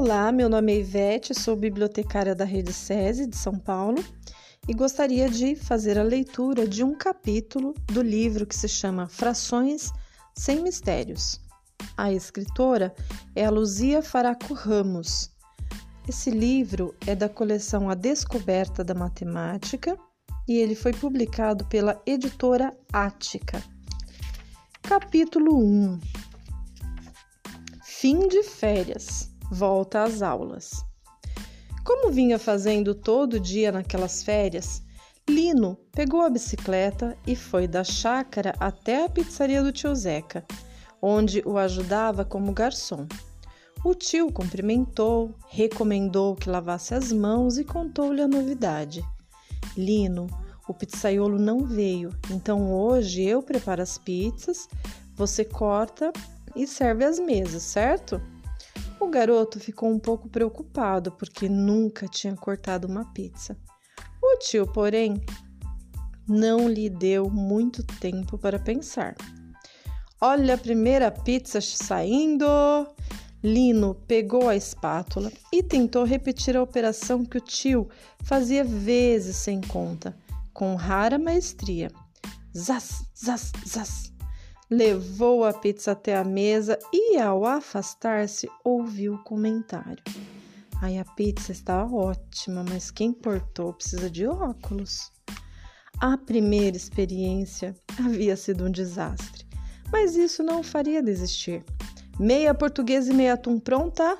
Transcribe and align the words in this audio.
Olá, 0.00 0.30
meu 0.30 0.48
nome 0.48 0.72
é 0.72 0.78
Ivete, 0.78 1.34
sou 1.34 1.56
bibliotecária 1.56 2.32
da 2.32 2.44
Rede 2.44 2.72
SESI 2.72 3.26
de 3.26 3.36
São 3.36 3.58
Paulo 3.58 3.96
e 4.68 4.72
gostaria 4.72 5.28
de 5.28 5.56
fazer 5.56 5.98
a 5.98 6.04
leitura 6.04 6.68
de 6.68 6.84
um 6.84 6.94
capítulo 6.94 7.74
do 7.86 8.00
livro 8.00 8.46
que 8.46 8.54
se 8.54 8.68
chama 8.68 9.08
Frações 9.08 9.90
Sem 10.36 10.62
Mistérios. 10.62 11.40
A 11.96 12.12
escritora 12.12 12.94
é 13.34 13.44
a 13.44 13.50
Luzia 13.50 14.00
Faraco 14.00 14.54
Ramos. 14.54 15.32
Esse 16.08 16.30
livro 16.30 16.94
é 17.04 17.16
da 17.16 17.28
coleção 17.28 17.90
A 17.90 17.94
Descoberta 17.94 18.84
da 18.84 18.94
Matemática 18.94 19.98
e 20.46 20.58
ele 20.58 20.76
foi 20.76 20.92
publicado 20.92 21.66
pela 21.66 22.00
editora 22.06 22.72
Ática. 22.92 23.60
Capítulo 24.80 25.58
1 25.58 25.98
Fim 27.82 28.28
de 28.28 28.44
férias 28.44 29.36
volta 29.50 30.02
às 30.02 30.22
aulas. 30.22 30.84
Como 31.84 32.10
vinha 32.10 32.38
fazendo 32.38 32.94
todo 32.94 33.40
dia 33.40 33.72
naquelas 33.72 34.22
férias, 34.22 34.82
Lino 35.28 35.76
pegou 35.92 36.22
a 36.22 36.30
bicicleta 36.30 37.16
e 37.26 37.36
foi 37.36 37.66
da 37.66 37.84
chácara 37.84 38.54
até 38.58 39.04
a 39.04 39.08
pizzaria 39.08 39.62
do 39.62 39.72
tio 39.72 39.94
Zeca, 39.94 40.44
onde 41.00 41.42
o 41.44 41.58
ajudava 41.58 42.24
como 42.24 42.52
garçom. 42.52 43.06
O 43.84 43.94
tio 43.94 44.32
cumprimentou, 44.32 45.34
recomendou 45.48 46.34
que 46.34 46.50
lavasse 46.50 46.94
as 46.94 47.12
mãos 47.12 47.58
e 47.58 47.64
contou-lhe 47.64 48.20
a 48.20 48.28
novidade. 48.28 49.04
Lino, 49.76 50.26
o 50.66 50.74
pizzaiolo 50.74 51.38
não 51.38 51.64
veio, 51.64 52.10
então 52.30 52.72
hoje 52.72 53.22
eu 53.22 53.42
preparo 53.42 53.82
as 53.82 53.96
pizzas, 53.96 54.68
você 55.14 55.44
corta 55.44 56.12
e 56.56 56.66
serve 56.66 57.04
as 57.04 57.18
mesas, 57.18 57.62
certo? 57.62 58.20
O 59.00 59.08
garoto 59.08 59.60
ficou 59.60 59.90
um 59.90 59.98
pouco 59.98 60.28
preocupado 60.28 61.12
porque 61.12 61.48
nunca 61.48 62.08
tinha 62.08 62.34
cortado 62.34 62.88
uma 62.88 63.04
pizza. 63.12 63.56
O 64.20 64.36
tio, 64.38 64.66
porém, 64.66 65.20
não 66.26 66.68
lhe 66.68 66.90
deu 66.90 67.30
muito 67.30 67.84
tempo 67.84 68.36
para 68.36 68.58
pensar. 68.58 69.14
Olha 70.20 70.54
a 70.54 70.58
primeira 70.58 71.10
pizza 71.10 71.60
saindo! 71.60 72.46
Lino 73.42 73.94
pegou 73.94 74.48
a 74.48 74.56
espátula 74.56 75.30
e 75.52 75.62
tentou 75.62 76.02
repetir 76.02 76.56
a 76.56 76.62
operação 76.62 77.24
que 77.24 77.38
o 77.38 77.40
tio 77.40 77.88
fazia 78.24 78.64
vezes 78.64 79.36
sem 79.36 79.60
conta, 79.60 80.16
com 80.52 80.74
rara 80.74 81.18
maestria. 81.18 81.88
Zaz, 82.52 83.04
zaz, 83.16 83.52
zaz 83.64 84.17
levou 84.70 85.44
a 85.44 85.52
pizza 85.52 85.92
até 85.92 86.16
a 86.16 86.24
mesa 86.24 86.78
e, 86.92 87.18
ao 87.18 87.44
afastar-se, 87.46 88.48
ouviu 88.62 89.14
o 89.14 89.24
comentário. 89.24 90.02
Ai, 90.80 90.98
a 90.98 91.04
pizza 91.04 91.52
estava 91.52 91.94
ótima, 91.94 92.64
mas 92.68 92.90
quem 92.90 93.12
portou 93.12 93.72
precisa 93.72 94.10
de 94.10 94.26
óculos. 94.26 95.10
A 96.00 96.16
primeira 96.16 96.76
experiência 96.76 97.74
havia 97.98 98.36
sido 98.36 98.66
um 98.66 98.70
desastre, 98.70 99.44
mas 99.90 100.16
isso 100.16 100.42
não 100.42 100.60
o 100.60 100.62
faria 100.62 101.02
desistir. 101.02 101.64
Meia 102.18 102.54
portuguesa 102.54 103.12
e 103.12 103.14
meia 103.14 103.34
atum 103.34 103.58
pronta? 103.58 104.18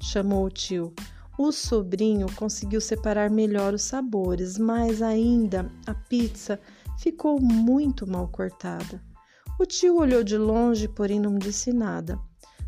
chamou 0.00 0.44
o 0.44 0.50
tio. 0.50 0.92
O 1.38 1.50
sobrinho 1.50 2.26
conseguiu 2.36 2.80
separar 2.80 3.30
melhor 3.30 3.74
os 3.74 3.82
sabores, 3.82 4.58
mas 4.58 5.00
ainda 5.02 5.70
a 5.86 5.94
pizza 5.94 6.60
ficou 6.98 7.40
muito 7.40 8.06
mal 8.06 8.28
cortada. 8.28 9.02
O 9.58 9.64
tio 9.64 9.98
olhou 9.98 10.24
de 10.24 10.36
longe, 10.36 10.88
porém 10.88 11.20
não 11.20 11.38
disse 11.38 11.72
nada. 11.72 12.18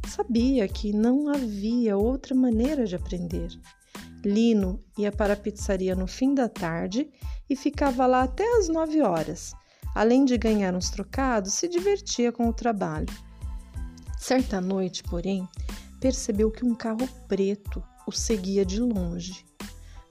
Sabia 0.07 0.69
que 0.69 0.93
não 0.93 1.29
havia 1.29 1.97
outra 1.97 2.33
maneira 2.33 2.87
de 2.87 2.95
aprender. 2.95 3.49
Lino 4.25 4.81
ia 4.97 5.11
para 5.11 5.33
a 5.33 5.37
pizzaria 5.37 5.97
no 5.97 6.07
fim 6.07 6.33
da 6.33 6.49
tarde 6.49 7.11
e 7.51 7.57
ficava 7.57 8.07
lá 8.07 8.23
até 8.23 8.45
às 8.57 8.69
nove 8.69 9.03
horas. 9.03 9.53
Além 9.95 10.25
de 10.25 10.39
ganhar 10.39 10.75
uns 10.75 10.89
trocados, 10.91 11.55
se 11.55 11.67
divertia 11.67 12.31
com 12.31 12.49
o 12.49 12.53
trabalho. 12.53 13.09
Certa 14.19 14.61
noite, 14.61 15.03
porém, 15.03 15.49
percebeu 16.01 16.53
que 16.53 16.65
um 16.65 16.75
carro 16.75 17.09
preto 17.27 17.83
o 18.07 18.13
seguia 18.13 18.65
de 18.65 18.81
longe. 18.81 19.45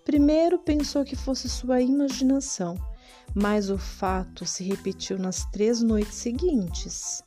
Primeiro 0.04 0.60
pensou 0.60 1.06
que 1.06 1.16
fosse 1.16 1.48
sua 1.48 1.82
imaginação 1.82 2.78
mas 3.36 3.70
o 3.70 3.78
fato 3.78 4.46
se 4.46 4.64
repetiu 4.64 5.20
nas 5.20 5.44
três 5.52 5.82
noites 5.82 6.16
seguintes. 6.16 7.22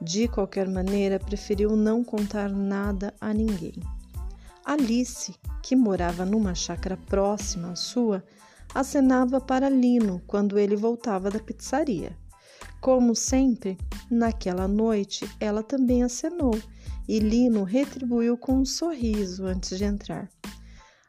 De 0.00 0.26
qualquer 0.26 0.66
maneira, 0.66 1.20
preferiu 1.20 1.76
não 1.76 2.02
contar 2.02 2.48
nada 2.48 3.12
a 3.20 3.34
ninguém. 3.34 3.74
Alice, 4.64 5.34
que 5.62 5.76
morava 5.76 6.24
numa 6.24 6.54
chácara 6.54 6.96
próxima 6.96 7.72
à 7.72 7.76
sua, 7.76 8.24
acenava 8.74 9.38
para 9.38 9.68
Lino 9.68 10.22
quando 10.26 10.58
ele 10.58 10.76
voltava 10.76 11.30
da 11.30 11.38
pizzaria. 11.38 12.16
Como 12.80 13.14
sempre, 13.14 13.76
naquela 14.10 14.66
noite 14.66 15.28
ela 15.38 15.62
também 15.62 16.02
acenou 16.02 16.58
e 17.06 17.18
Lino 17.18 17.64
retribuiu 17.64 18.38
com 18.38 18.54
um 18.54 18.64
sorriso 18.64 19.44
antes 19.44 19.76
de 19.76 19.84
entrar. 19.84 20.30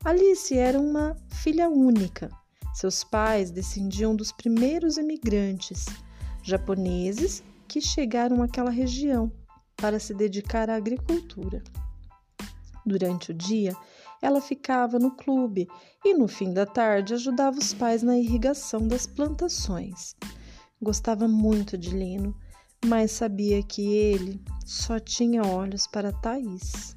Alice 0.04 0.58
era 0.58 0.80
uma 0.80 1.16
filha 1.30 1.70
única 1.70 2.30
seus 2.74 3.04
pais 3.04 3.52
descendiam 3.52 4.16
dos 4.16 4.32
primeiros 4.32 4.98
imigrantes 4.98 5.86
japoneses 6.44 7.44
que 7.68 7.82
chegaram 7.82 8.42
àquela 8.42 8.72
região 8.72 9.32
para 9.76 10.00
se 10.00 10.14
dedicar 10.14 10.70
à 10.70 10.76
agricultura. 10.76 11.64
Durante 12.86 13.32
o 13.32 13.34
dia, 13.34 13.76
ela 14.22 14.42
ficava 14.42 15.00
no 15.00 15.12
clube 15.12 15.68
e 16.04 16.14
no 16.14 16.28
fim 16.28 16.54
da 16.54 16.66
tarde 16.66 17.14
ajudava 17.14 17.58
os 17.58 17.74
pais 17.74 18.04
na 18.04 18.18
irrigação 18.18 18.88
das 18.88 19.06
plantações. 19.06 20.16
Gostava 20.82 21.28
muito 21.28 21.78
de 21.78 21.92
Lino, 21.92 22.36
mas 22.86 23.12
sabia 23.12 23.62
que 23.62 23.82
ele 23.82 24.42
só 24.66 25.00
tinha 25.00 25.44
olhos 25.44 25.88
para 25.88 26.12
Thaís. 26.12 26.96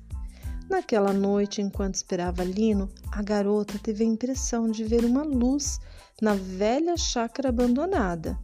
Naquela 0.69 1.13
noite, 1.13 1.61
enquanto 1.61 1.95
esperava 1.95 2.43
Lino, 2.43 2.89
a 3.13 3.23
garota 3.23 3.79
teve 3.79 4.03
a 4.03 4.07
impressão 4.07 4.71
de 4.71 4.83
ver 4.85 5.05
uma 5.05 5.23
luz 5.23 5.79
na 6.21 6.35
velha 6.35 6.97
chácara 6.97 7.51
abandonada, 7.51 8.39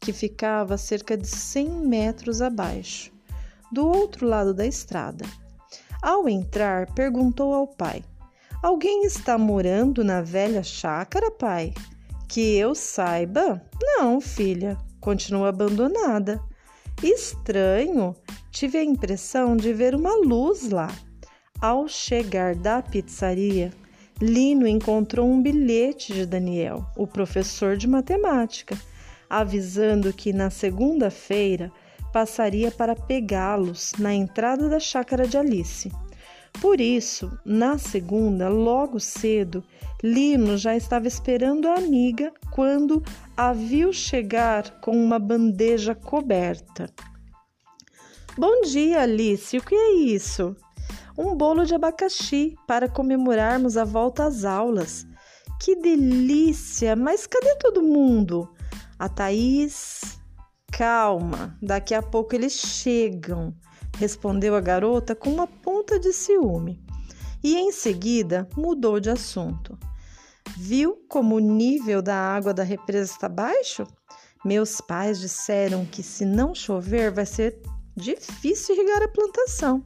que 0.00 0.12
ficava 0.12 0.74
a 0.74 0.78
cerca 0.78 1.16
de 1.16 1.26
100 1.26 1.68
metros 1.86 2.40
abaixo, 2.40 3.12
do 3.70 3.86
outro 3.86 4.26
lado 4.26 4.54
da 4.54 4.66
estrada. 4.66 5.24
Ao 6.02 6.28
entrar, 6.28 6.92
perguntou 6.94 7.52
ao 7.52 7.66
pai: 7.66 8.02
Alguém 8.62 9.04
está 9.04 9.36
morando 9.36 10.02
na 10.02 10.22
velha 10.22 10.62
chácara, 10.62 11.30
pai? 11.30 11.74
Que 12.28 12.56
eu 12.56 12.74
saiba? 12.74 13.62
Não, 13.80 14.20
filha, 14.20 14.78
continua 15.00 15.50
abandonada. 15.50 16.40
Estranho, 17.02 18.16
tive 18.50 18.78
a 18.78 18.84
impressão 18.84 19.56
de 19.56 19.72
ver 19.72 19.94
uma 19.94 20.14
luz 20.16 20.70
lá. 20.70 20.88
Ao 21.60 21.88
chegar 21.88 22.54
da 22.54 22.82
pizzaria, 22.82 23.72
Lino 24.20 24.66
encontrou 24.66 25.28
um 25.30 25.42
bilhete 25.42 26.12
de 26.12 26.26
Daniel, 26.26 26.86
o 26.96 27.06
professor 27.06 27.76
de 27.76 27.86
matemática, 27.86 28.78
avisando 29.28 30.12
que 30.12 30.32
na 30.32 30.50
segunda-feira 30.50 31.72
passaria 32.12 32.70
para 32.70 32.94
pegá-los 32.94 33.92
na 33.98 34.14
entrada 34.14 34.68
da 34.68 34.80
chácara 34.80 35.26
de 35.26 35.36
Alice. 35.36 35.90
Por 36.60 36.80
isso, 36.80 37.38
na 37.44 37.76
segunda, 37.76 38.48
logo 38.48 38.98
cedo, 38.98 39.62
Lino 40.02 40.56
já 40.56 40.76
estava 40.76 41.06
esperando 41.06 41.68
a 41.68 41.74
amiga 41.74 42.32
quando 42.50 43.02
a 43.36 43.52
viu 43.52 43.92
chegar 43.92 44.80
com 44.80 44.92
uma 44.92 45.18
bandeja 45.18 45.94
coberta. 45.94 46.88
Bom 48.36 48.62
dia, 48.62 49.02
Alice. 49.02 49.56
O 49.56 49.62
que 49.62 49.74
é 49.74 49.92
isso? 49.94 50.56
Um 51.16 51.34
bolo 51.34 51.64
de 51.64 51.74
abacaxi 51.74 52.54
para 52.66 52.88
comemorarmos 52.88 53.76
a 53.76 53.84
volta 53.84 54.24
às 54.24 54.44
aulas. 54.44 55.06
Que 55.60 55.74
delícia! 55.74 56.94
Mas 56.94 57.26
cadê 57.26 57.54
todo 57.56 57.82
mundo? 57.82 58.48
A 58.98 59.08
Thaís. 59.08 60.18
Calma, 60.70 61.56
daqui 61.62 61.94
a 61.94 62.02
pouco 62.02 62.34
eles 62.34 62.52
chegam, 62.52 63.54
respondeu 63.96 64.54
a 64.54 64.60
garota 64.60 65.14
com 65.14 65.30
uma 65.30 65.46
ponta 65.46 65.98
de 65.98 66.12
ciúme. 66.12 66.84
E 67.42 67.56
em 67.56 67.72
seguida 67.72 68.46
mudou 68.56 69.00
de 69.00 69.08
assunto. 69.08 69.78
Viu 70.56 70.96
como 71.08 71.36
o 71.36 71.40
nível 71.40 72.02
da 72.02 72.16
água 72.16 72.52
da 72.52 72.62
represa 72.62 73.12
está 73.12 73.28
baixo? 73.28 73.86
Meus 74.44 74.80
pais 74.80 75.18
disseram 75.18 75.86
que 75.86 76.02
se 76.02 76.24
não 76.24 76.54
chover 76.54 77.10
vai 77.10 77.24
ser 77.24 77.60
difícil 77.96 78.74
irrigar 78.74 79.02
a 79.02 79.08
plantação. 79.08 79.84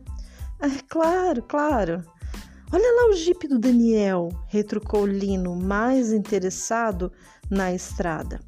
É 0.62 0.68
claro, 0.88 1.42
claro. 1.42 2.04
Olha 2.72 2.92
lá 2.96 3.10
o 3.10 3.14
jipe 3.14 3.48
do 3.48 3.58
Daniel, 3.58 4.28
retrucou 4.46 5.06
Lino, 5.06 5.56
mais 5.56 6.12
interessado 6.12 7.10
na 7.50 7.72
estrada. 7.72 8.40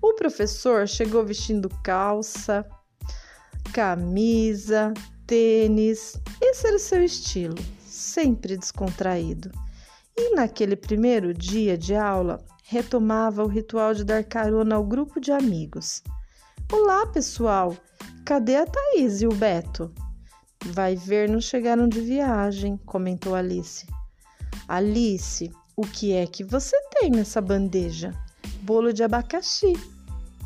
O 0.00 0.14
professor 0.14 0.86
chegou 0.86 1.24
vestindo 1.24 1.68
calça, 1.82 2.64
camisa, 3.72 4.92
tênis. 5.26 6.20
Esse 6.40 6.66
era 6.66 6.76
o 6.76 6.80
seu 6.80 7.02
estilo. 7.02 7.56
sempre 7.80 8.56
descontraído. 8.56 9.50
E 10.16 10.34
naquele 10.34 10.76
primeiro 10.76 11.34
dia 11.34 11.76
de 11.76 11.94
aula, 11.94 12.44
retomava 12.62 13.42
o 13.42 13.48
ritual 13.48 13.94
de 13.94 14.04
dar 14.04 14.22
carona 14.22 14.76
ao 14.76 14.84
grupo 14.84 15.20
de 15.20 15.32
amigos. 15.32 16.02
Olá, 16.70 17.06
pessoal! 17.06 17.76
Cadê 18.24 18.56
a 18.56 18.66
Thaís 18.66 19.22
e 19.22 19.26
o 19.26 19.34
Beto? 19.34 19.92
Vai 20.66 20.96
ver, 20.96 21.28
não 21.28 21.40
chegaram 21.40 21.88
de 21.88 22.00
viagem, 22.00 22.76
comentou 22.84 23.34
Alice. 23.34 23.86
Alice, 24.66 25.50
o 25.76 25.82
que 25.82 26.12
é 26.12 26.26
que 26.26 26.44
você 26.44 26.76
tem 26.90 27.10
nessa 27.10 27.40
bandeja? 27.40 28.12
Bolo 28.62 28.92
de 28.92 29.02
abacaxi. 29.02 29.72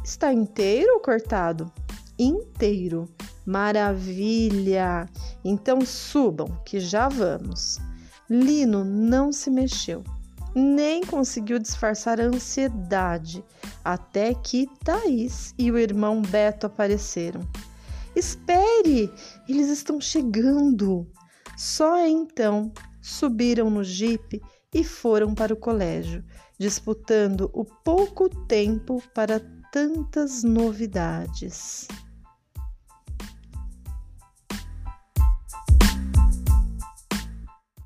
Está 0.05 0.33
inteiro 0.33 0.95
ou 0.95 1.01
cortado? 1.01 1.73
Inteiro. 2.19 3.09
Maravilha! 3.45 5.09
Então 5.45 5.81
subam, 5.81 6.47
que 6.65 6.79
já 6.79 7.09
vamos. 7.09 7.79
Lino 8.31 8.85
não 8.85 9.33
se 9.33 9.51
mexeu, 9.51 10.05
nem 10.55 11.05
conseguiu 11.05 11.59
disfarçar 11.59 12.21
a 12.21 12.25
ansiedade, 12.25 13.45
até 13.85 14.33
que 14.33 14.69
Thaís 14.85 15.55
e 15.59 15.71
o 15.71 15.79
irmão 15.79 16.23
Beto 16.23 16.67
apareceram. 16.67 17.41
Espere! 18.15 19.11
Eles 19.49 19.69
estão 19.69 20.01
chegando! 20.01 21.07
Só 21.57 22.07
então 22.07 22.73
subiram 23.01 23.69
no 23.69 23.85
jipe 23.85 24.41
e 24.73 24.83
foram 24.83 25.35
para 25.35 25.53
o 25.53 25.57
colégio, 25.57 26.25
disputando 26.59 27.51
o 27.53 27.65
pouco 27.65 28.29
tempo 28.47 29.03
para 29.15 29.41
tantas 29.71 30.43
novidades. 30.43 31.87